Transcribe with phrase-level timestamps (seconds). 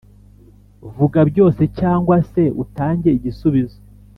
[0.95, 3.77] vuga byose cyangwa se utange igisubizo